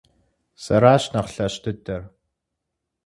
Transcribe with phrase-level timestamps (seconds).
[0.63, 2.03] Сэращ нэхъ лъэщ дыдэр!